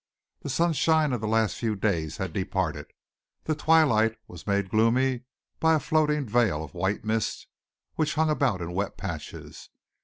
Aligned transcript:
The 0.41 0.49
sunshine 0.49 1.13
of 1.13 1.21
the 1.21 1.27
last 1.27 1.57
few 1.57 1.75
days 1.75 2.17
had 2.17 2.33
departed. 2.33 2.87
The 3.43 3.53
twilight 3.53 4.17
was 4.27 4.47
made 4.47 4.71
gloomy 4.71 5.25
by 5.59 5.75
a 5.75 5.79
floating 5.79 6.25
veil 6.25 6.63
of 6.63 6.73
white 6.73 7.05
mist, 7.05 7.45
which 7.97 8.15
hung 8.15 8.31
about 8.31 8.61
in 8.63 8.71
wet 8.73 8.97
patches. 8.97 9.69